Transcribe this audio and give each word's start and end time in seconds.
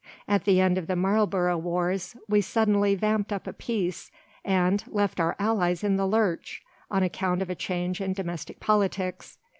At 0.27 0.45
the 0.45 0.59
end 0.59 0.79
of 0.79 0.87
the 0.87 0.95
Marlborough 0.95 1.59
wars 1.59 2.15
we 2.27 2.41
suddenly 2.41 2.95
vamped 2.95 3.31
up 3.31 3.45
a 3.45 3.53
peace 3.53 4.09
and, 4.43 4.83
left 4.87 5.19
our 5.19 5.35
allies 5.37 5.83
in 5.83 5.95
the 5.95 6.07
lurch, 6.07 6.63
on 6.89 7.03
account 7.03 7.43
of 7.43 7.51
a 7.51 7.55
change 7.55 8.01
in 8.01 8.13
domestic 8.13 8.59
politics. 8.59 9.37